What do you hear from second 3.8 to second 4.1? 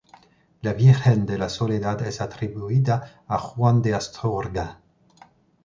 de